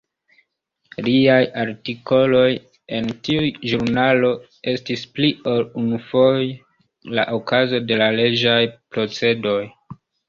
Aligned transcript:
Liaj 1.07 1.41
artikoloj 1.63 2.45
en 2.99 3.09
tiu 3.27 3.43
ĵurnalo 3.73 4.31
estis 4.73 5.03
pli 5.19 5.29
ol 5.53 5.61
unufoje 5.83 6.49
la 7.19 7.27
okazo 7.39 7.83
de 7.93 8.01
leĝaj 8.17 8.61
procedoj. 8.97 9.61